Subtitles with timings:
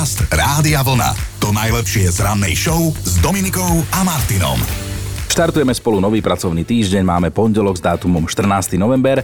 [0.00, 1.12] Podcast Rádia Vlna.
[1.44, 4.56] To najlepšie z rannej show s Dominikou a Martinom.
[5.28, 8.80] Štartujeme spolu nový pracovný týždeň, máme pondelok s dátumom 14.
[8.80, 9.20] november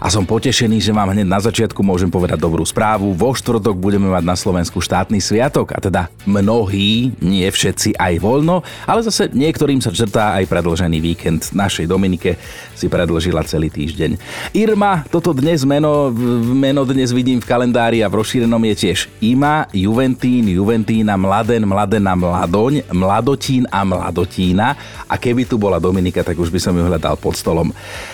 [0.00, 3.16] a som potešený, že vám hneď na začiatku môžem povedať dobrú správu.
[3.16, 8.60] Vo štvrtok budeme mať na Slovensku štátny sviatok a teda mnohí, nie všetci aj voľno,
[8.84, 11.52] ale zase niektorým sa črtá aj predlžený víkend.
[11.56, 12.36] Našej Dominike
[12.76, 14.20] si predlžila celý týždeň.
[14.52, 16.12] Irma, toto dnes meno,
[16.52, 22.12] meno dnes vidím v kalendári a v rozšírenom je tiež Ima, Juventín, Juventína, Mladen, Mladena,
[22.12, 24.76] Mladoň, Mladotín a Mladotína.
[25.06, 27.70] A keby tu bola Dominika, tak už by som ju hľadal pod stolom.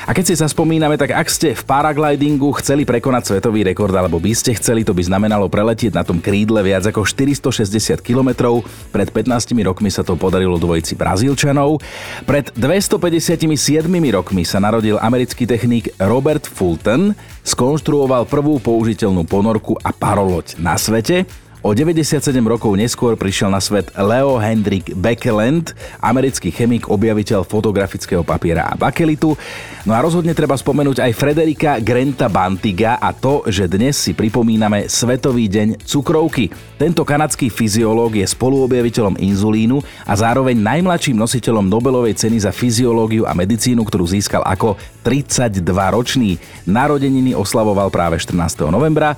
[0.07, 4.21] A keď si sa spomíname, tak ak ste v paraglidingu chceli prekonať svetový rekord, alebo
[4.21, 8.61] by ste chceli, to by znamenalo preletieť na tom krídle viac ako 460 km.
[8.93, 11.81] Pred 15 rokmi sa to podarilo dvojici Brazílčanov.
[12.29, 20.61] Pred 257 rokmi sa narodil americký technik Robert Fulton, skonštruoval prvú použiteľnú ponorku a paroloď
[20.61, 21.25] na svete.
[21.63, 25.71] O 97 rokov neskôr prišiel na svet Leo Hendrik Beckeland,
[26.03, 29.39] americký chemik, objaviteľ fotografického papiera a bakelitu.
[29.87, 34.91] No a rozhodne treba spomenúť aj Frederika Grenta Bantiga a to, že dnes si pripomíname
[34.91, 36.51] Svetový deň cukrovky.
[36.83, 43.39] Tento kanadský fyziológ je spoluobjaviteľom inzulínu a zároveň najmladším nositeľom Nobelovej ceny za fyziológiu a
[43.39, 44.75] medicínu, ktorú získal ako
[45.07, 46.43] 32-ročný.
[46.67, 48.67] Narodeniny oslavoval práve 14.
[48.67, 49.15] novembra.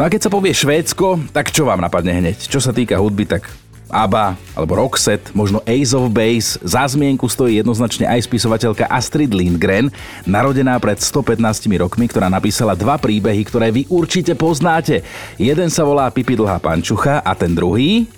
[0.00, 2.48] No a keď sa povie Švédsko, tak čo vám napadne hneď?
[2.48, 3.52] Čo sa týka hudby, tak
[3.92, 6.56] ABBA alebo Roxette, možno Ace of Base.
[6.64, 9.92] Za zmienku stojí jednoznačne aj spisovateľka Astrid Lindgren,
[10.24, 15.04] narodená pred 115 rokmi, ktorá napísala dva príbehy, ktoré vy určite poznáte.
[15.36, 18.08] Jeden sa volá Pipi dlhá pančucha a ten druhý...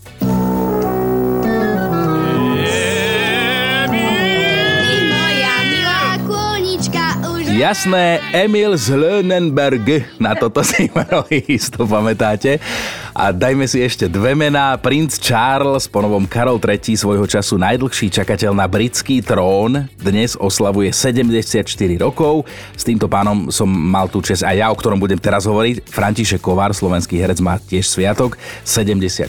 [7.52, 12.56] Jasné, Emil z Lönenberg, na toto si mali isto pamätáte.
[13.12, 14.72] A dajme si ešte dve mená.
[14.80, 21.60] Princ Charles, ponovom Karol III, svojho času najdlhší čakateľ na britský trón, dnes oslavuje 74
[22.00, 22.48] rokov.
[22.72, 25.92] S týmto pánom som mal tú čest aj ja, o ktorom budem teraz hovoriť.
[25.92, 29.28] František Kovár, slovenský herec, má tiež sviatok, 76.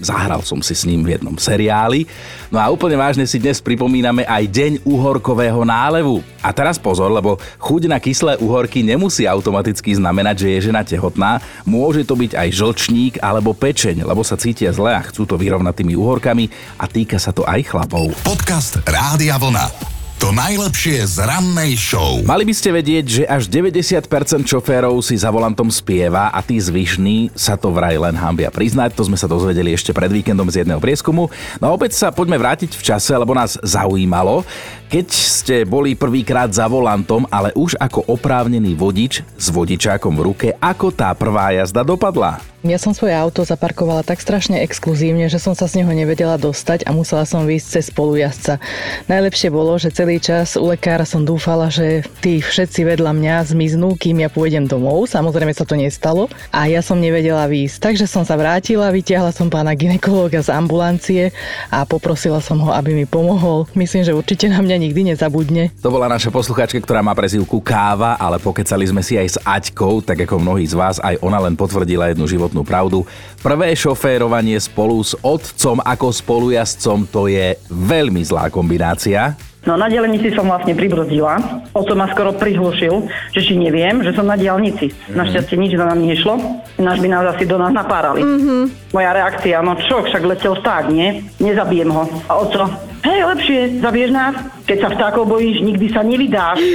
[0.00, 2.08] Zahral som si s ním v jednom seriáli.
[2.48, 6.24] No a úplne vážne si dnes pripomíname aj Deň uhorkového nálevu.
[6.40, 11.42] A teraz pozor, lebo chuť na kyslé uhorky nemusí automaticky znamenať, že je žena tehotná.
[11.66, 15.74] Môže to byť aj žlčník alebo pečeň, lebo sa cítia zle a chcú to vyrovnať
[15.84, 16.48] tými uhorkami
[16.78, 18.14] a týka sa to aj chlapov.
[18.24, 19.97] Podcast Rádia Vlna.
[20.18, 22.26] To najlepšie z rannej show.
[22.26, 27.30] Mali by ste vedieť, že až 90% šoférov si za volantom spieva a tí zvyšní
[27.38, 28.98] sa to vraj len hambia priznať.
[28.98, 31.30] To sme sa dozvedeli ešte pred víkendom z jedného prieskumu.
[31.62, 34.42] No opäť sa poďme vrátiť v čase, lebo nás zaujímalo,
[34.90, 40.48] keď ste boli prvýkrát za volantom, ale už ako oprávnený vodič s vodičákom v ruke,
[40.58, 42.42] ako tá prvá jazda dopadla?
[42.66, 46.82] Ja som svoje auto zaparkovala tak strašne exkluzívne, že som sa z neho nevedela dostať
[46.84, 48.58] a musela som výjsť cez spolujazca.
[49.06, 53.94] Najlepšie bolo, že celý čas u lekára som dúfala, že tí všetci vedľa mňa zmiznú,
[53.94, 55.06] kým ja pôjdem domov.
[55.06, 57.78] Samozrejme sa to nestalo a ja som nevedela výjsť.
[57.78, 61.30] Takže som sa vrátila, vytiahla som pána ginekológa z ambulancie
[61.70, 63.70] a poprosila som ho, aby mi pomohol.
[63.78, 65.70] Myslím, že určite na mňa nikdy nezabudne.
[65.78, 70.02] To bola naša posluchačka, ktorá má prezivku Káva, ale pokecali sme si aj s Aťkou,
[70.02, 73.04] tak ako mnohí z vás, aj ona len potvrdila jednu život životnú pravdu.
[73.44, 79.36] Prvé šoférovanie spolu s otcom ako spolujazdcom to je veľmi zlá kombinácia.
[79.68, 81.36] No na dielnici som vlastne pribrzdila.
[81.76, 83.04] Oco ma skoro prihlušil,
[83.36, 84.88] že či neviem, že som na dielnici.
[84.88, 85.12] Mm-hmm.
[85.12, 86.40] Našťastie nič na nám nešlo.
[86.80, 88.24] Náš by nás asi do nás napárali.
[88.24, 88.94] Mm-hmm.
[88.96, 91.20] Moja reakcia, no čo, však letel vták, nie?
[91.36, 92.08] Nezabijem ho.
[92.32, 92.64] A oco,
[93.04, 94.57] hej, lepšie, zabiješ nás?
[94.68, 96.60] Keď sa vtákov bojíš, nikdy sa nevydáš.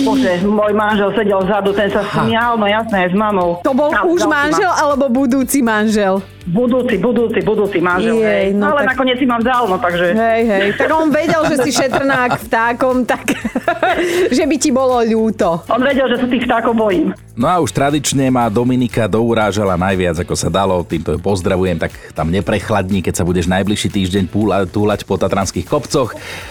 [0.00, 3.58] Bože, môj manžel sedel vzadu, ten sa smial, no jasné, s mamou.
[3.60, 6.20] To bol A, už manžel ma- alebo budúci manžel?
[6.42, 8.16] Budúci, budúci, budúci manžel.
[8.16, 8.46] Jej, hej.
[8.50, 10.06] no No, ale tak- nakoniec si mám dal, no takže...
[10.10, 10.66] Hej, hej.
[10.74, 13.36] Tak on vedel, že si šetrnák vtákom, tak
[14.36, 15.62] že by ti bolo ľúto.
[15.68, 17.12] On vedel, že sa tých vtákov bojím.
[17.34, 20.80] No a už tradične ma Dominika dourážala najviac, ako sa dalo.
[20.82, 25.64] Týmto ju pozdravujem, tak tam neprechladní, keď sa budeš najbližší týždeň púla- túlať po tatranských
[25.64, 26.09] kopcoch.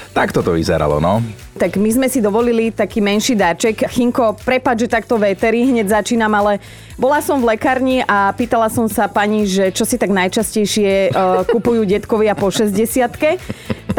[0.10, 1.22] Tak toto vyzeralo, no.
[1.60, 3.88] Tak my sme si dovolili taký menší dáček.
[3.92, 6.64] Chinko, prepad, že takto veterí, hneď začínam, ale
[6.96, 11.44] bola som v lekárni a pýtala som sa pani, že čo si tak najčastejšie uh,
[11.48, 13.12] kupujú detkovia po 60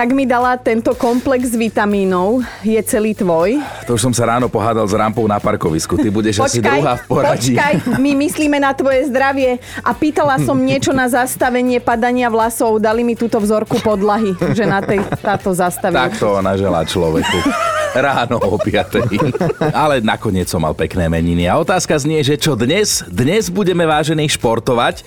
[0.01, 2.41] tak mi dala tento komplex vitamínov.
[2.65, 3.61] Je celý tvoj.
[3.85, 6.01] To už som sa ráno pohádal s rampou na parkovisku.
[6.01, 7.53] Ty budeš asi druhá v poradí.
[7.53, 12.81] počkaj, my myslíme na tvoje zdravie a pýtala som niečo na zastavenie padania vlasov.
[12.81, 15.99] Dali mi túto vzorku podlahy, že na tej táto zastavenie.
[15.99, 17.39] Tak to ona želá človeku.
[17.95, 19.11] ráno o 5.
[19.75, 21.51] Ale nakoniec som mal pekné meniny.
[21.51, 23.03] A otázka znie, že čo dnes?
[23.11, 25.03] Dnes budeme vážení športovať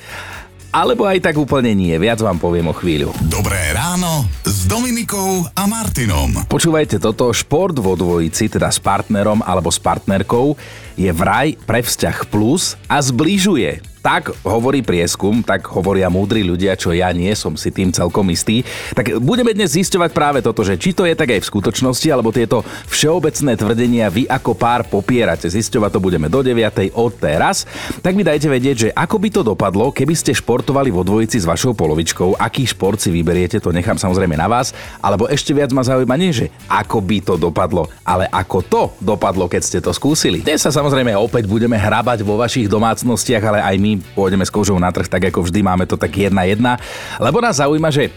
[0.74, 1.94] alebo aj tak úplne nie.
[2.02, 3.14] Viac vám poviem o chvíľu.
[3.30, 6.50] Dobré ráno s Dominikou a Martinom.
[6.50, 10.58] Počúvajte toto, šport vo dvojici, teda s partnerom alebo s partnerkou,
[10.98, 13.93] je vraj pre vzťah plus a zbližuje.
[14.04, 18.60] Tak hovorí prieskum, tak hovoria múdri ľudia, čo ja nie som si tým celkom istý.
[18.92, 22.36] Tak budeme dnes zisťovať práve toto, že či to je tak aj v skutočnosti, alebo
[22.36, 25.48] tieto všeobecné tvrdenia vy ako pár popierate.
[25.48, 26.92] Zisťovať to budeme do 9.
[26.92, 27.64] od teraz.
[28.04, 31.48] Tak mi dajte vedieť, že ako by to dopadlo, keby ste športovali vo dvojici s
[31.48, 35.80] vašou polovičkou, aký šport si vyberiete, to nechám samozrejme na vás, alebo ešte viac ma
[35.80, 40.44] zaujíma nie, že ako by to dopadlo, ale ako to dopadlo, keď ste to skúsili.
[40.44, 44.78] Dnes sa samozrejme opäť budeme hrabať vo vašich domácnostiach, ale aj my pôjdeme s kožou
[44.80, 46.80] na trh, tak ako vždy máme to tak jedna jedna.
[47.20, 48.14] Lebo nás zaujíma, že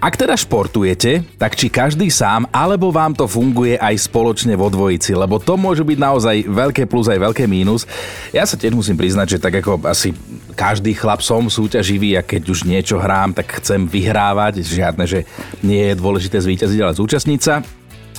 [0.00, 5.12] ak teda športujete, tak či každý sám, alebo vám to funguje aj spoločne vo dvojici,
[5.12, 7.84] lebo to môže byť naozaj veľké plus aj veľké mínus.
[8.32, 10.16] Ja sa tiež musím priznať, že tak ako asi
[10.56, 14.64] každý chlap som súťaživý a keď už niečo hrám, tak chcem vyhrávať.
[14.64, 15.28] Žiadne, že
[15.60, 17.60] nie je dôležité zvíťaziť, ale zúčastniť sa.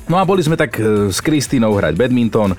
[0.05, 2.53] No a boli sme tak e, s Kristínou hrať badminton,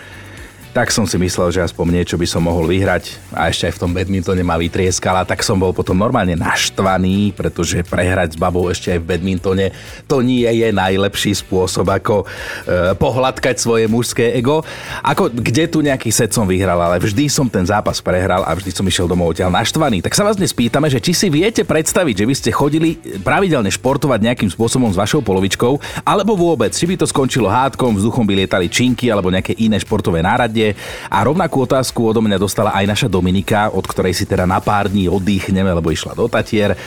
[0.72, 3.80] tak som si myslel, že aspoň niečo by som mohol vyhrať a ešte aj v
[3.84, 8.96] tom badmintone ma vytrieskala, tak som bol potom normálne naštvaný, pretože prehrať s babou ešte
[8.96, 9.66] aj v badmintone
[10.08, 14.64] to nie je najlepší spôsob, ako e, pohľadkať svoje mužské ego.
[15.04, 18.72] Ako kde tu nejaký set som vyhral, ale vždy som ten zápas prehral a vždy
[18.72, 20.00] som išiel domov odtiaľ naštvaný.
[20.00, 23.68] Tak sa vás dnes pýtame, že či si viete predstaviť, že by ste chodili pravidelne
[23.68, 25.76] športovať nejakým spôsobom s vašou polovičkou,
[26.08, 30.24] alebo vôbec, či by to skončilo hádkom, vzduchom by lietali činky alebo nejaké iné športové
[30.24, 30.78] náradie svete.
[31.10, 34.88] A rovnakú otázku odo mňa dostala aj naša Dominika, od ktorej si teda na pár
[34.88, 36.78] dní oddychneme, lebo išla do Tatier.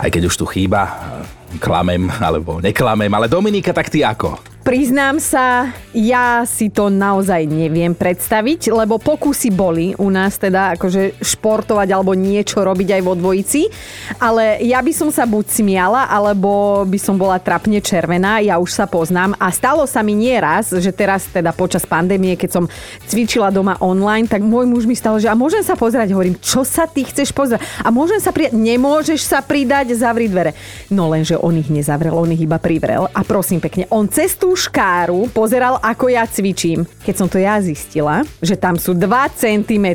[0.00, 0.88] Aj keď už tu chýba,
[1.60, 4.49] klamem alebo neklamem, ale Dominika, tak ty ako?
[4.70, 11.18] Priznám sa, ja si to naozaj neviem predstaviť, lebo pokusy boli u nás teda akože
[11.18, 13.66] športovať alebo niečo robiť aj vo dvojici,
[14.22, 18.70] ale ja by som sa buď smiala, alebo by som bola trapne červená, ja už
[18.70, 22.64] sa poznám a stalo sa mi nieraz, že teraz teda počas pandémie, keď som
[23.10, 26.62] cvičila doma online, tak môj muž mi stalo, že a môžem sa pozerať, hovorím, čo
[26.62, 27.66] sa ty chceš pozerať?
[27.82, 28.54] A môžem sa pridať?
[28.54, 30.54] Nemôžeš sa pridať, zavri dvere.
[30.94, 35.32] No lenže on ich nezavrel, on ich iba privrel a prosím pekne, on cestu škáru
[35.32, 36.84] pozeral, ako ja cvičím.
[37.00, 39.86] Keď som to ja zistila, že tam sú 2 cm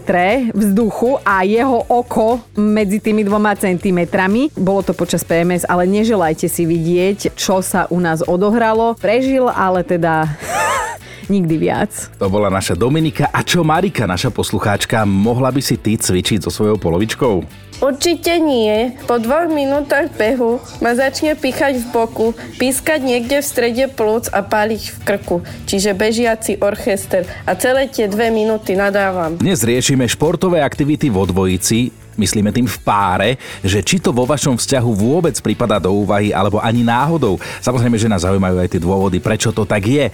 [0.49, 6.65] vzduchu a jeho oko medzi tými dvoma centimetrami, bolo to počas PMS, ale neželajte si
[6.65, 8.97] vidieť, čo sa u nás odohralo.
[8.97, 10.25] Prežil, ale teda
[11.29, 11.91] nikdy viac.
[12.17, 13.29] To bola naša Dominika.
[13.29, 17.65] A čo Marika, naša poslucháčka, mohla by si ty cvičiť so svojou polovičkou?
[17.83, 18.95] Určite nie.
[19.03, 24.39] Po dvoch minútach behu ma začne píchať v boku, pískať niekde v strede plúc a
[24.39, 25.37] páliť v krku.
[25.67, 27.27] Čiže bežiaci orchester.
[27.43, 29.35] A celé tie dve minúty nadávam.
[29.35, 33.29] Dnes riešime športové aktivity vo dvojici, myslíme tým v páre,
[33.59, 37.35] že či to vo vašom vzťahu vôbec prípada do úvahy alebo ani náhodou.
[37.59, 40.07] Samozrejme, že nás zaujímajú aj tie dôvody, prečo to tak je.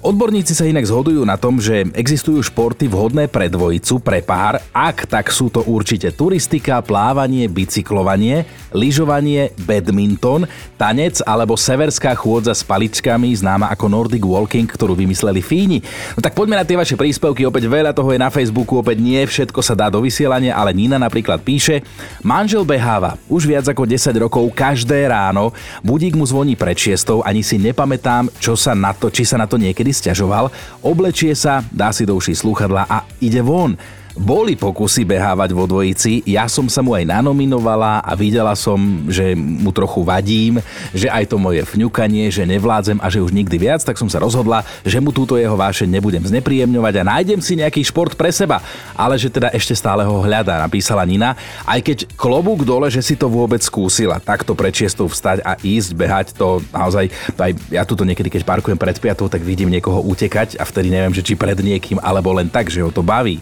[0.00, 5.04] Odborníci sa inak zhodujú na tom, že existujú športy vhodné pre dvojicu, pre pár, ak
[5.04, 10.48] tak sú to určite turistika, plávanie, bicyklovanie, lyžovanie, badminton,
[10.80, 15.84] tanec alebo severská chôdza s paličkami, známa ako Nordic Walking, ktorú vymysleli Fíni.
[16.16, 19.20] No tak poďme na tie vaše príspevky, opäť veľa toho je na Facebooku, opäť nie
[19.20, 21.84] všetko sa dá do vysielania, ale Nina napríklad píše,
[22.24, 25.52] manžel beháva už viac ako 10 rokov každé ráno,
[25.84, 29.44] budík mu zvoní pred šiestou, ani si nepamätám, čo sa na to, či sa na
[29.44, 30.50] to niekedy stiažoval,
[30.82, 33.74] oblečie sa, dá si do uší slúchadla a ide von.
[34.18, 39.38] Boli pokusy behávať vo dvojici, ja som sa mu aj nanominovala a videla som, že
[39.38, 40.58] mu trochu vadím,
[40.90, 44.18] že aj to moje vňukanie, že nevládzem a že už nikdy viac, tak som sa
[44.18, 48.58] rozhodla, že mu túto jeho vášeň nebudem znepríjemňovať a nájdem si nejaký šport pre seba.
[48.98, 53.14] Ale že teda ešte stále ho hľadá, napísala Nina, aj keď klobúk dole, že si
[53.14, 54.18] to vôbec skúsila.
[54.18, 57.06] Takto pred vstať a ísť behať, to naozaj,
[57.38, 61.14] aj ja tuto niekedy, keď parkujem pred piatou, tak vidím niekoho utekať a vtedy neviem,
[61.14, 63.38] že či pred niekým, alebo len tak, že ho to baví.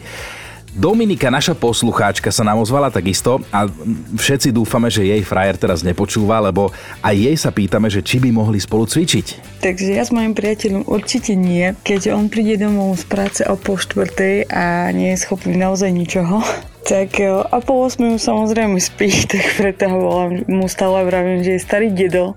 [0.78, 3.66] Dominika, naša poslucháčka, sa nám ozvala takisto a
[4.14, 6.70] všetci dúfame, že jej frajer teraz nepočúva, lebo
[7.02, 9.58] aj jej sa pýtame, že či by mohli spolu cvičiť.
[9.58, 13.74] Takže ja s mojim priateľom určite nie, keďže on príde domov z práce o po
[13.74, 16.46] štvrtej a nie je schopný naozaj ničoho
[16.88, 21.92] tak a po 8 samozrejme spí, tak preto volám, mu stále vravím, že je starý
[21.92, 22.32] dedo,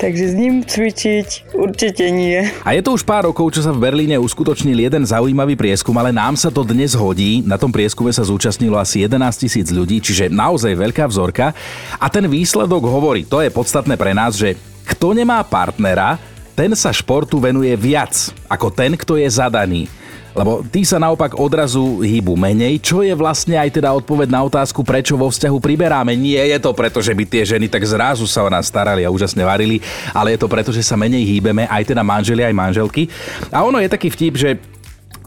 [0.00, 2.48] takže s ním cvičiť určite nie.
[2.64, 6.16] A je to už pár rokov, čo sa v Berlíne uskutočnil jeden zaujímavý prieskum, ale
[6.16, 7.44] nám sa to dnes hodí.
[7.44, 11.52] Na tom prieskume sa zúčastnilo asi 11 tisíc ľudí, čiže naozaj veľká vzorka.
[12.00, 14.56] A ten výsledok hovorí, to je podstatné pre nás, že
[14.88, 16.16] kto nemá partnera,
[16.56, 19.99] ten sa športu venuje viac ako ten, kto je zadaný.
[20.30, 24.86] Lebo tí sa naopak odrazu hýbu menej, čo je vlastne aj teda odpoveď na otázku,
[24.86, 26.14] prečo vo vzťahu priberáme.
[26.14, 29.10] Nie je to preto, že by tie ženy tak zrazu sa o nás starali a
[29.10, 29.82] úžasne varili,
[30.14, 33.10] ale je to preto, že sa menej hýbeme, aj teda manželi, aj manželky.
[33.50, 34.50] A ono je taký vtip, že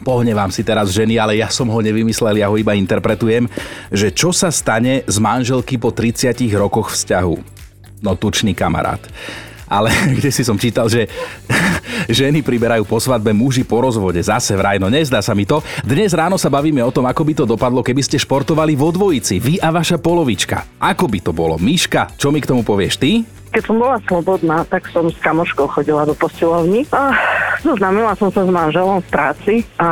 [0.04, 3.48] pohne vám si teraz ženy, ale ja som ho nevymyslel, ja ho iba interpretujem,
[3.92, 7.36] že čo sa stane z manželky po 30 rokoch vzťahu.
[8.04, 9.00] No tučný kamarát
[9.74, 9.90] ale
[10.22, 11.10] kde si som čítal, že
[12.22, 14.22] ženy priberajú po svadbe, muži po rozvode.
[14.22, 15.66] Zase vraj, no nezdá sa mi to.
[15.82, 19.42] Dnes ráno sa bavíme o tom, ako by to dopadlo, keby ste športovali vo dvojici,
[19.42, 20.78] vy a vaša polovička.
[20.78, 21.58] Ako by to bolo?
[21.58, 23.26] Miška, čo mi k tomu povieš ty?
[23.54, 26.90] Keď som bola slobodná, tak som s kamoškou chodila do posilovní.
[26.90, 27.14] A
[27.62, 29.88] zoznámila som sa s manželom v práci a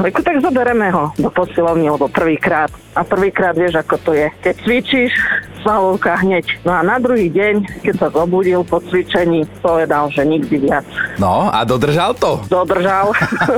[0.00, 2.72] reku, tak zobereme ho do posilovní, lebo prvýkrát.
[2.96, 4.28] A prvýkrát vieš, ako to je.
[4.40, 5.12] Keď cvičíš,
[5.62, 6.44] svalovka hneď.
[6.66, 10.84] No a na druhý deň, keď sa zobudil po cvičení, povedal, že nikdy viac.
[11.16, 12.42] No a dodržal to?
[12.50, 13.14] Dodržal.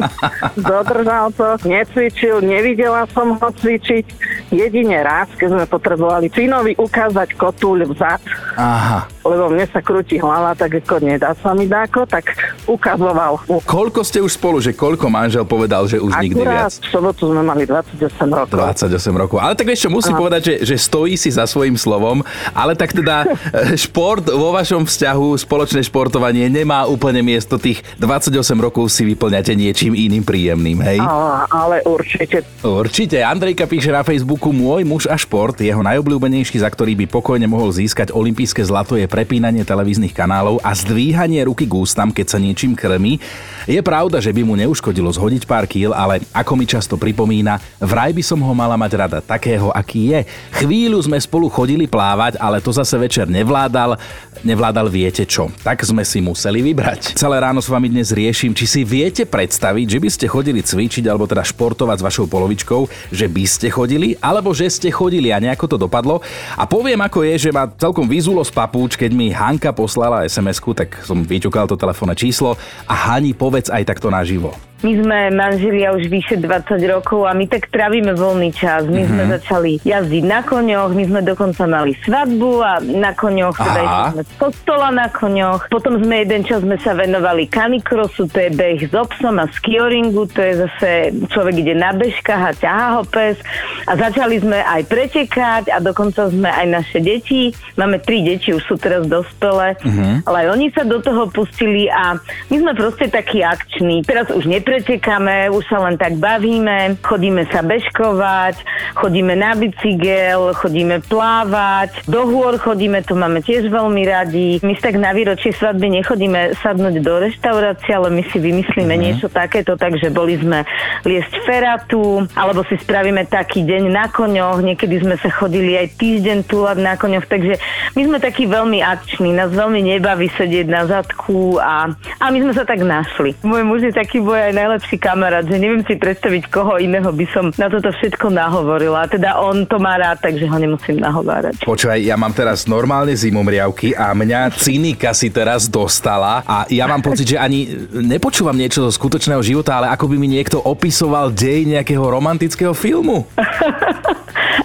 [0.71, 1.57] dodržal to.
[1.65, 4.07] Necvičil, nevidela som ho cvičiť.
[4.55, 8.23] Jedine raz, keď sme potrebovali synovi ukázať kotúľ vzad.
[8.55, 9.11] Aha.
[9.27, 12.39] Lebo mne sa krúti hlava, tak ako nedá sa mi dáko, tak
[12.71, 13.43] ukazoval.
[13.67, 16.73] Koľko ste už spolu, že koľko manžel povedal, že už Akurát nikdy viac?
[16.79, 18.55] v sobotu sme mali 28 rokov.
[18.55, 19.37] 28 rokov.
[19.43, 20.23] Ale tak čo, musím Aha.
[20.23, 22.23] povedať, že, že stojí si za svojím slovom,
[22.55, 28.39] ale tak teda e, šport vo vašom vzťahu, spoločné športovanie nemá úplne miesto tých 28
[28.61, 31.01] rokov si vyplňate niečím iným príjemným, hej?
[31.01, 32.45] Á, ale určite.
[32.61, 33.25] Určite.
[33.25, 37.73] Andrejka píše na Facebooku Môj muž a šport, jeho najobľúbenejší, za ktorý by pokojne mohol
[37.73, 42.77] získať olympijské zlato je prepínanie televíznych kanálov a zdvíhanie ruky k ústam, keď sa niečím
[42.77, 43.17] krmí.
[43.65, 48.13] Je pravda, že by mu neuškodilo zhodiť pár kýl, ale ako mi často pripomína, vraj
[48.13, 50.21] by som ho mala mať rada takého, aký je.
[50.61, 53.97] Chvíľu sme spolu chodili plávať, ale to zase večer nevládal.
[54.45, 55.49] Nevládal viete čo.
[55.65, 57.17] Tak sme si museli vybrať.
[57.17, 61.09] Celé ráno s vami dnes riešim, či si viete predstaviť, že by ste chodili cvičiť
[61.09, 65.41] alebo teda športovať s vašou polovičkou, že by ste chodili, alebo že ste chodili a
[65.41, 66.21] nejako to dopadlo.
[66.61, 70.77] A poviem ako je, že ma celkom vyzulo z papúč, keď mi Hanka poslala SMS-ku,
[70.77, 74.53] tak som vyťukal to telefónne číslo a Hani povedz aj takto naživo.
[74.85, 78.85] My sme manželia už vyše 20 rokov a my tak trávime voľný čas.
[78.85, 83.81] My sme začali jazdiť na koňoch, my sme dokonca mali svadbu a na koňoch, teda
[83.81, 84.13] Aha.
[84.13, 85.73] sme z kostola na koňoch.
[85.73, 90.29] Potom sme jeden čas sme sa venovali kanikrosu, to je beh s obsom a skioringu,
[90.29, 93.41] to je zase človek ide na bežkách a ťahá ho pes.
[93.89, 98.61] A začali sme aj pretekať a dokonca sme aj naše deti, máme tri deti, už
[98.69, 99.81] sú teraz dospelé,
[100.29, 102.21] ale aj oni sa do toho pustili a
[102.53, 104.05] my sme proste takí akční.
[104.05, 108.59] Teraz už nepretekáme, už sa len tak bavíme, chodíme sa bežkovať,
[108.99, 114.59] chodíme na bicykel, chodíme plávať, do hôr chodíme, to máme tiež veľmi radi.
[114.67, 119.31] My si tak na výročie svadby nechodíme sadnúť do reštaurácie, ale my si vymyslíme niečo
[119.31, 120.67] takéto, takže boli sme
[121.07, 126.51] liesť feratu, alebo si spravíme taký deň na koňoch, niekedy sme sa chodili aj týždeň
[126.51, 127.63] túlať na koňoch, takže
[127.95, 132.53] my sme takí veľmi akční, nás veľmi nebaví sedieť na zadku a, a my sme
[132.59, 133.39] sa tak našli.
[133.47, 134.19] Môj muž je taký
[134.55, 139.11] môj najlepší kamarát, že neviem si predstaviť, koho iného by som na toto všetko nahovorila.
[139.11, 141.67] Teda on to má rád, takže ho nemusím nahovárať.
[141.67, 147.03] Počúvaj, ja mám teraz normálne zimomriavky a mňa cynika si teraz dostala a ja mám
[147.03, 151.67] pocit, že ani nepočúvam niečo zo skutočného života, ale ako by mi niekto opisoval dej
[151.67, 153.27] nejakého romantického filmu.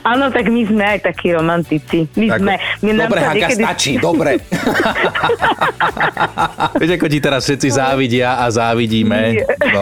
[0.05, 2.08] Áno, tak my sme aj takí romantici.
[2.15, 2.53] My Tak, sme...
[2.81, 4.31] My dobre, Hanka, niekedy- stačí, dobre.
[6.79, 9.43] Vieš, ako ti teraz všetci závidia a závidíme.
[9.69, 9.78] No.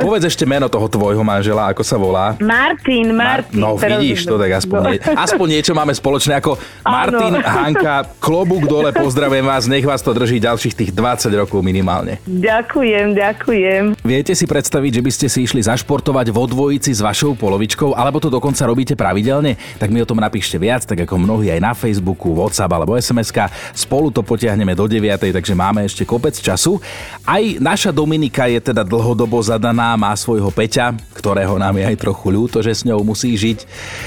[0.00, 2.38] Povedz ešte meno toho tvojho manžela, ako sa volá.
[2.40, 3.60] Martin, Martin.
[3.60, 8.64] No teraz vidíš to, tak aspoň, nie, aspoň niečo máme spoločné ako Martin, Hanka, klobúk
[8.70, 12.22] dole, pozdravujem vás, nech vás to drží ďalších tých 20 rokov minimálne.
[12.28, 13.82] Ďakujem, ďakujem.
[14.04, 18.22] Viete si predstaviť, že by ste si išli zašportovať vo dvojici s vašou polovičkou, alebo
[18.22, 19.56] to dokonca robíte pravidelne?
[19.80, 23.50] Tak mi o tom napíšte viac, tak ako mnohí aj na Facebooku, WhatsApp alebo SMS-ka.
[23.74, 26.78] Spolu to potiahneme do 9, takže máme ešte kopec času.
[27.24, 32.28] Aj naša Dominika je teda dlhodobo zadaná, má svojho Peťa, ktorého nám je aj trochu
[32.30, 33.64] ľúto, že s ňou musí žiť.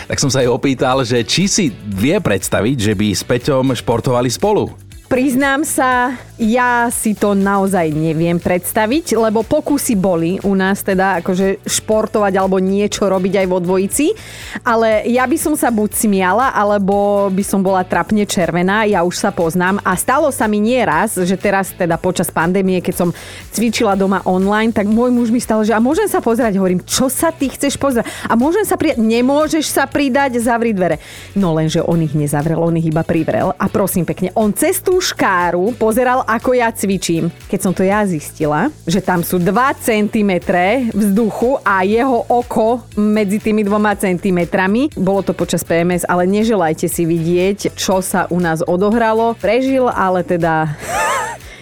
[0.08, 4.30] Tak som sa jej opýtal, že či si vie predstaviť, že by s Peťom športovali
[4.30, 4.72] spolu.
[5.08, 11.66] Priznám sa, ja si to naozaj neviem predstaviť, lebo pokusy boli u nás teda akože
[11.66, 14.14] športovať alebo niečo robiť aj vo dvojici,
[14.62, 19.18] ale ja by som sa buď smiala, alebo by som bola trapne červená, ja už
[19.18, 23.10] sa poznám a stalo sa mi nieraz, že teraz teda počas pandémie, keď som
[23.50, 27.10] cvičila doma online, tak môj muž mi stal, že a môžem sa pozerať, hovorím, čo
[27.10, 28.06] sa ty chceš pozerať?
[28.30, 29.02] A môžem sa pridať?
[29.02, 31.02] Nemôžeš sa pridať, zavri dvere.
[31.34, 35.02] No lenže on ich nezavrel, on ich iba privrel a prosím pekne, on cez tú
[35.02, 37.32] škáru pozeral ako ja cvičím.
[37.48, 39.48] Keď som to ja zistila, že tam sú 2
[39.80, 40.32] cm
[40.92, 47.08] vzduchu a jeho oko medzi tými dvoma centimetrami, bolo to počas PMS, ale neželajte si
[47.08, 49.40] vidieť, čo sa u nás odohralo.
[49.40, 50.76] Prežil, ale teda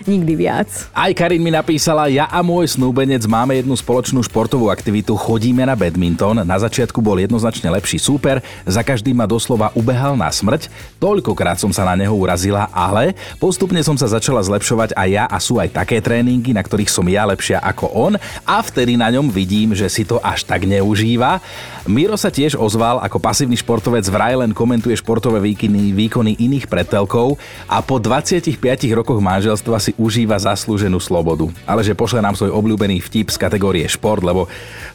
[0.07, 0.69] nikdy viac.
[0.93, 5.73] Aj Karin mi napísala, ja a môj snúbenec máme jednu spoločnú športovú aktivitu, chodíme na
[5.73, 6.45] badminton.
[6.45, 10.69] Na začiatku bol jednoznačne lepší súper, za každým ma doslova ubehal na smrť.
[11.01, 15.37] Toľkokrát som sa na neho urazila, ale postupne som sa začala zlepšovať aj ja a
[15.41, 18.13] sú aj také tréningy, na ktorých som ja lepšia ako on
[18.45, 21.41] a vtedy na ňom vidím, že si to až tak neužíva.
[21.85, 27.37] Miro sa tiež ozval, ako pasívny športovec vraj len komentuje športové výkony, výkony iných pretelkov
[27.69, 28.57] a po 25
[28.97, 31.49] rokoch manželstva si užíva zaslúženú slobodu.
[31.63, 34.47] Ale že pošle nám svoj obľúbený vtip z kategórie šport, lebo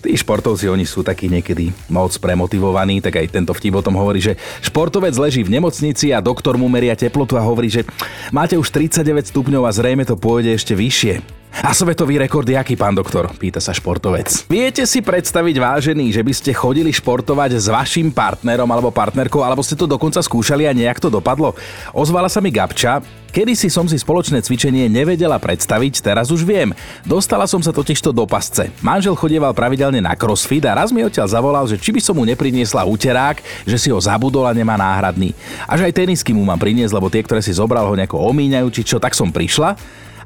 [0.04, 4.20] tí športovci, oni sú takí niekedy moc premotivovaní, tak aj tento vtip o tom hovorí,
[4.20, 7.88] že športovec leží v nemocnici a doktor mu meria teplotu a hovorí, že
[8.30, 11.39] máte už 39 stupňov a zrejme to pôjde ešte vyššie.
[11.50, 13.26] A svetový rekord je aký, pán doktor?
[13.34, 14.46] Pýta sa športovec.
[14.46, 19.60] Viete si predstaviť, vážený, že by ste chodili športovať s vašim partnerom alebo partnerkou, alebo
[19.60, 21.58] ste to dokonca skúšali a nejak to dopadlo?
[21.90, 26.74] Ozvala sa mi Gabča, Kedy si som si spoločné cvičenie nevedela predstaviť, teraz už viem.
[27.06, 28.74] Dostala som sa totižto do pasce.
[28.82, 32.26] Manžel chodieval pravidelne na crossfit a raz mi odtiaľ zavolal, že či by som mu
[32.26, 35.30] nepriniesla úterák, že si ho zabudol a nemá náhradný.
[35.70, 38.82] Až aj tenisky mu mám priniesť, lebo tie, ktoré si zobral, ho nejako omíňajú, či
[38.82, 39.78] čo, tak som prišla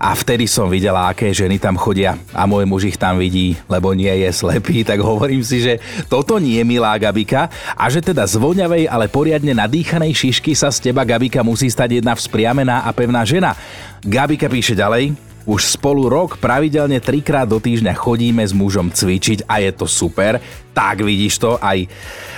[0.05, 2.21] a vtedy som videla, aké ženy tam chodia.
[2.37, 5.81] A môj muž ich tam vidí, lebo nie je slepý, tak hovorím si, že
[6.13, 7.49] toto nie je milá Gabika.
[7.73, 12.05] A že teda z voňavej, ale poriadne nadýchanej šišky sa z teba Gabika musí stať
[12.05, 13.57] jedna vzpriamená a pevná žena.
[14.05, 19.61] Gabika píše ďalej, už spolu rok pravidelne trikrát do týždňa chodíme s mužom cvičiť a
[19.61, 20.41] je to super.
[20.75, 21.87] Tak vidíš to, aj,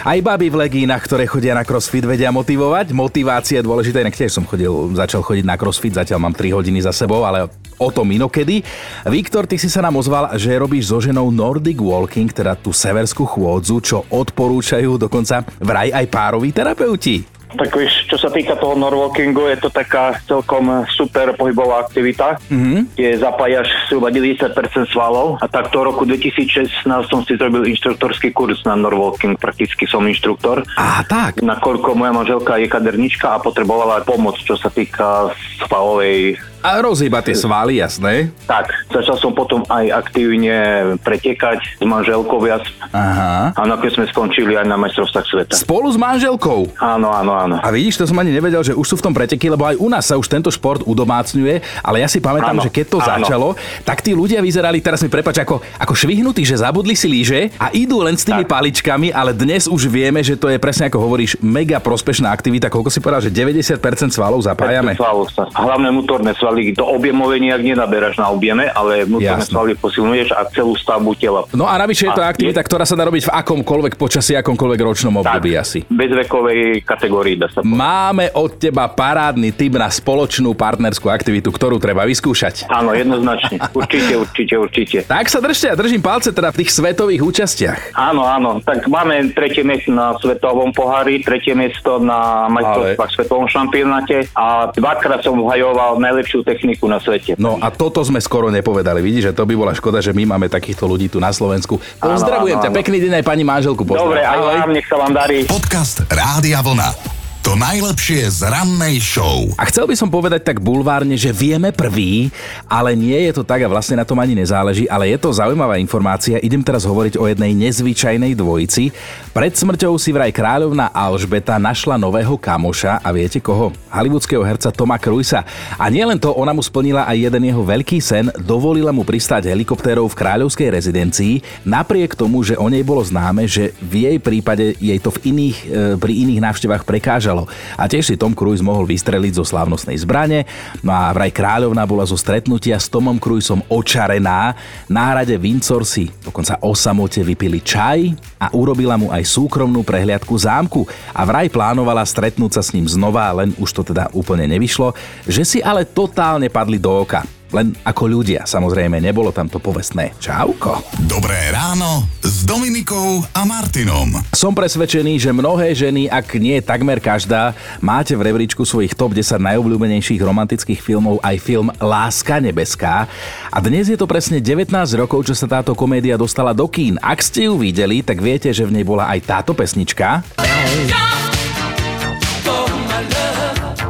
[0.04, 2.92] aj baby v legínach, ktoré chodia na crossfit, vedia motivovať.
[2.92, 6.84] Motivácia je dôležitá, inak tiež som chodil, začal chodiť na crossfit, zatiaľ mám 3 hodiny
[6.84, 7.48] za sebou, ale
[7.80, 8.60] o tom inokedy.
[9.08, 13.24] Viktor, ty si sa nám ozval, že robíš so ženou Nordic Walking, teda tú severskú
[13.24, 17.35] chôdzu, čo odporúčajú dokonca vraj aj pároví terapeuti.
[17.56, 22.94] Tak vieš, čo sa týka toho norwalkingu, je to taká celkom super pohybová aktivita, mm-hmm.
[22.94, 24.52] kde zapájaš zhruba 90%
[24.92, 30.62] svalov a takto roku 2016 som si zrobil inštruktorský kurz na norwalking, prakticky som inštruktor.
[30.76, 31.40] A tak.
[31.40, 35.32] Nakoľko moja manželka je kadernička a potrebovala pomoc, čo sa týka
[35.64, 38.34] svalovej a rozhýba tie svaly, jasné?
[38.50, 40.58] Tak, začal som potom aj aktívne
[40.98, 42.66] pretekať s manželkou viac.
[42.90, 43.54] Aha.
[43.54, 45.54] A nakoniec sme skončili aj na majstrovstvách sveta.
[45.54, 46.74] Spolu s manželkou?
[46.82, 47.56] Áno, áno, áno.
[47.62, 49.86] A vidíš, to som ani nevedel, že už sú v tom preteky, lebo aj u
[49.86, 53.06] nás sa už tento šport udomácňuje, ale ja si pamätám, áno, že keď to áno.
[53.06, 53.48] začalo,
[53.86, 57.70] tak tí ľudia vyzerali, teraz mi prepač, ako, ako švihnutí, že zabudli si líže a
[57.70, 58.58] idú len s tými tak.
[58.58, 62.72] paličkami, ale dnes už vieme, že to je presne ako hovoríš, mega prospešná aktivita.
[62.72, 63.78] Koľko si povedal, že 90%
[64.10, 64.98] svalov zapájame?
[64.98, 65.46] Svalov sa.
[65.54, 70.48] Hlavné vnútorné svaly svaly do objemové nejak nenaberáš na objeme, ale vnútorné svaly posilňuješ a
[70.48, 71.44] celú stavbu tela.
[71.52, 72.66] No a navyše je to aktivita, je...
[72.72, 75.78] ktorá sa dá robiť v akomkoľvek počasí, akomkoľvek ročnom období tak, asi.
[75.84, 77.76] Bez vekovej kategórii dá sa povedať.
[77.76, 82.72] Máme od teba parádny tip na spoločnú partnerskú aktivitu, ktorú treba vyskúšať.
[82.72, 83.60] Áno, jednoznačne.
[83.76, 84.98] Určite, určite, určite.
[85.04, 87.92] Tak sa držte a držím palce teda v tých svetových účastiach.
[87.92, 88.64] Áno, áno.
[88.64, 93.16] Tak máme tretie miesto na svetovom pohári, tretie miesto na majstrovstvách Ale...
[93.20, 97.34] svetovom šampionáte a dvakrát som vhajoval najlepšiu techniku na svete.
[97.34, 99.02] No a toto sme skoro nepovedali.
[99.02, 101.82] Vidíš, že to by bola škoda, že my máme takýchto ľudí tu na Slovensku.
[101.98, 103.82] Pozdravujem áno, áno, ťa, pekný deň aj pani manželku.
[103.82, 104.06] Pozdrav.
[104.06, 105.42] Dobre, aj vám, nech sa vám darí.
[105.50, 107.15] Podcast Rádia Vlna.
[107.46, 109.46] To najlepšie z rannej show.
[109.54, 112.26] A chcel by som povedať tak bulvárne, že vieme prvý,
[112.66, 115.78] ale nie je to tak a vlastne na tom ani nezáleží, ale je to zaujímavá
[115.78, 116.42] informácia.
[116.42, 118.90] Idem teraz hovoriť o jednej nezvyčajnej dvojici.
[119.30, 123.70] Pred smrťou si vraj kráľovná Alžbeta našla nového kamoša a viete koho?
[123.94, 125.46] Hollywoodského herca Toma Cruisa.
[125.78, 130.10] A nielen to, ona mu splnila aj jeden jeho veľký sen, dovolila mu pristáť helikoptérov
[130.10, 134.98] v kráľovskej rezidencii, napriek tomu, že o nej bolo známe, že v jej prípade jej
[134.98, 137.44] to v iných, e, pri iných návštevách prekážalo stalo.
[137.76, 140.48] A tiež si Tom Cruise mohol vystreliť zo slávnostnej zbrane,
[140.80, 144.56] no a vraj kráľovná bola zo stretnutia s Tomom Cruiseom očarená.
[144.88, 150.32] Na hrade Windsor si dokonca o samote vypili čaj a urobila mu aj súkromnú prehliadku
[150.32, 154.96] zámku a vraj plánovala stretnúť sa s ním znova, len už to teda úplne nevyšlo,
[155.28, 157.35] že si ale totálne padli do oka.
[157.56, 160.12] Len ako ľudia, samozrejme, nebolo tam to povestné.
[160.20, 160.84] Čauko.
[161.08, 164.12] Dobré ráno s Dominikou a Martinom.
[164.36, 169.40] Som presvedčený, že mnohé ženy, ak nie takmer každá, máte v rebríčku svojich top 10
[169.40, 173.08] najobľúbenejších romantických filmov aj film Láska nebeská.
[173.48, 174.68] A dnes je to presne 19
[175.00, 177.00] rokov, čo sa táto komédia dostala do kín.
[177.00, 180.20] Ak ste ju videli, tak viete, že v nej bola aj táto pesnička.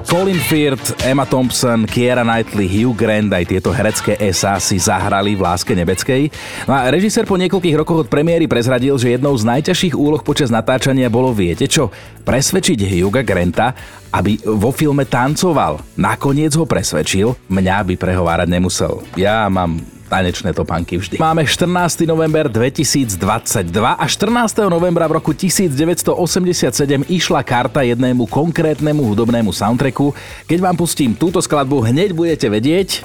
[0.07, 5.43] Colin Firth, Emma Thompson, Kiera Knightley, Hugh Grant, aj tieto herecké SA si zahrali v
[5.43, 6.31] Láske nebeckej.
[6.71, 10.47] No a režisér po niekoľkých rokoch od premiéry prezradil, že jednou z najťažších úloh počas
[10.47, 11.91] natáčania bolo, viete čo,
[12.23, 13.75] presvedčiť Hugha Granta,
[14.15, 15.83] aby vo filme tancoval.
[15.99, 19.03] Nakoniec ho presvedčil, mňa by prehovárať nemusel.
[19.19, 21.19] Ja mám tanečné topánky vždy.
[21.19, 22.07] Máme 14.
[22.07, 23.19] november 2022
[23.93, 24.71] a 14.
[24.71, 26.15] novembra v roku 1987
[27.11, 30.15] išla karta jednému konkrétnemu hudobnému soundtracku.
[30.47, 33.03] Keď vám pustím túto skladbu, hneď budete vedieť...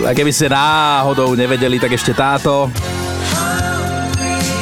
[0.00, 2.72] A keby ste náhodou nevedeli, tak ešte táto.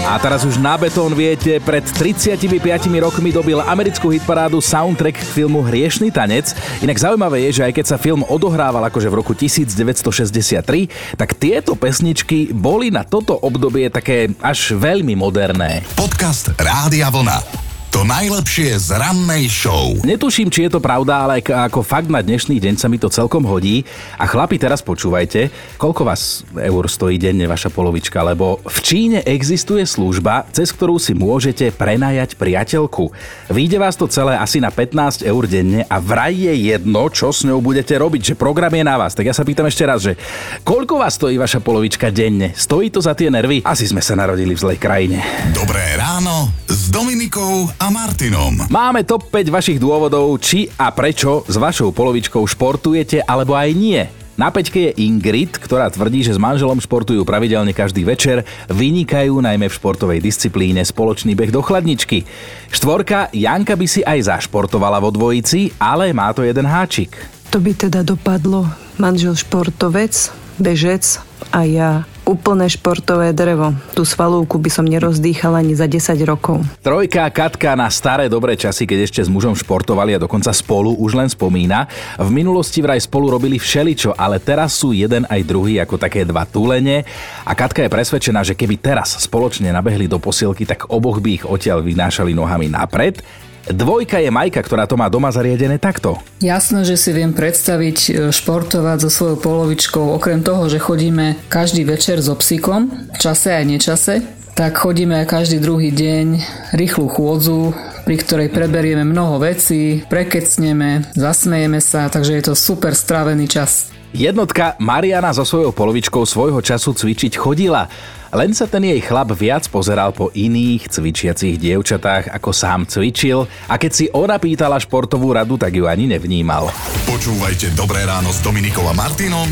[0.09, 2.49] A teraz už na betón viete, pred 35
[2.97, 6.57] rokmi dobil americkú hitparádu soundtrack k filmu Hriešný tanec.
[6.81, 11.77] Inak zaujímavé je, že aj keď sa film odohrával akože v roku 1963, tak tieto
[11.77, 15.85] pesničky boli na toto obdobie také až veľmi moderné.
[15.93, 17.68] Podcast Rádia Vlna.
[17.89, 19.97] To najlepšie z rannej show.
[20.05, 23.49] Netuším, či je to pravda, ale ako fakt na dnešný deň sa mi to celkom
[23.49, 23.81] hodí.
[24.21, 25.49] A chlapi, teraz počúvajte,
[25.81, 31.17] koľko vás eur stojí denne vaša polovička, lebo v Číne existuje služba, cez ktorú si
[31.17, 33.09] môžete prenajať priateľku.
[33.49, 37.49] Výjde vás to celé asi na 15 eur denne a vraj je jedno, čo s
[37.49, 39.17] ňou budete robiť, že program je na vás.
[39.17, 40.21] Tak ja sa pýtam ešte raz, že
[40.61, 42.53] koľko vás stojí vaša polovička denne?
[42.53, 43.65] Stojí to za tie nervy?
[43.65, 45.25] Asi sme sa narodili v zlej krajine.
[45.57, 48.67] Dobré ráno s Dominikou a Martinom.
[48.75, 54.03] Máme top 5 vašich dôvodov, či a prečo s vašou polovičkou športujete alebo aj nie.
[54.39, 59.67] Na peťke je Ingrid, ktorá tvrdí, že s manželom športujú pravidelne každý večer, vynikajú najmä
[59.67, 62.23] v športovej disciplíne spoločný beh do chladničky.
[62.71, 67.15] Štvorka, Janka by si aj zašportovala vo dvojici, ale má to jeden háčik.
[67.51, 68.67] To by teda dopadlo
[68.99, 70.15] manžel športovec,
[70.59, 71.19] bežec
[71.51, 71.91] a ja
[72.29, 73.73] úplné športové drevo.
[73.97, 76.61] Tú svalúku by som nerozdýchala ani za 10 rokov.
[76.85, 81.17] Trojka Katka na staré dobré časy, keď ešte s mužom športovali a dokonca spolu už
[81.17, 81.89] len spomína.
[82.21, 86.45] V minulosti vraj spolu robili všeličo, ale teraz sú jeden aj druhý ako také dva
[86.45, 87.09] túlene
[87.49, 91.45] a Katka je presvedčená, že keby teraz spoločne nabehli do posilky, tak oboch by ich
[91.49, 93.25] odtiaľ vynášali nohami napred
[93.69, 96.17] Dvojka je Majka, ktorá to má doma zariadené takto.
[96.41, 101.85] Jasné, že si viem predstaviť e, športovať so svojou polovičkou, okrem toho, že chodíme každý
[101.85, 104.15] večer so psíkom, v čase aj nečase,
[104.57, 106.27] tak chodíme každý druhý deň
[106.75, 107.77] rýchlu chôdzu,
[108.09, 113.93] pri ktorej preberieme mnoho vecí, prekecneme, zasmejeme sa, takže je to super strávený čas.
[114.13, 117.89] Jednotka Mariana so svojou polovičkou svojho času cvičiť chodila.
[118.29, 123.81] Len sa ten jej chlap viac pozeral po iných cvičiacich dievčatách, ako sám cvičil a
[123.81, 126.69] keď si ona pýtala športovú radu, tak ju ani nevnímal.
[127.09, 129.49] Počúvajte Dobré ráno s Dominikom a Martinom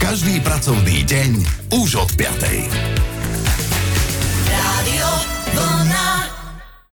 [0.00, 1.30] každý pracovný deň
[1.76, 3.09] už od 5.